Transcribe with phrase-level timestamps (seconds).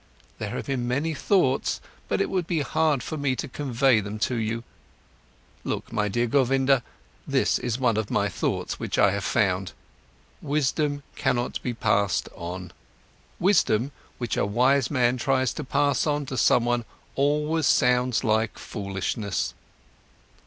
[0.39, 4.17] There have been many thoughts, but it would be hard for me to convey them
[4.25, 4.63] to you.
[5.63, 6.81] Look, my dear Govinda,
[7.27, 9.73] this is one of my thoughts, which I have found:
[10.41, 12.71] wisdom cannot be passed on.
[13.39, 16.83] Wisdom which a wise man tries to pass on to someone
[17.13, 19.53] always sounds like foolishness."